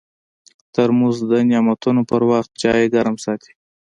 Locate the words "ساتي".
3.25-3.51